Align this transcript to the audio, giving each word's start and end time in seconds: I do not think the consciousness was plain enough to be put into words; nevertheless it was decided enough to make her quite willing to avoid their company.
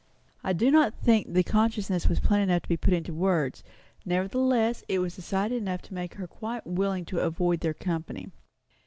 I 0.43 0.53
do 0.53 0.71
not 0.71 0.95
think 0.95 1.31
the 1.31 1.43
consciousness 1.43 2.07
was 2.07 2.19
plain 2.19 2.41
enough 2.41 2.63
to 2.63 2.67
be 2.69 2.75
put 2.75 2.95
into 2.95 3.13
words; 3.13 3.63
nevertheless 4.03 4.83
it 4.89 4.97
was 4.97 5.15
decided 5.15 5.57
enough 5.61 5.83
to 5.83 5.93
make 5.93 6.15
her 6.15 6.25
quite 6.25 6.65
willing 6.65 7.05
to 7.05 7.19
avoid 7.19 7.59
their 7.59 7.75
company. 7.75 8.31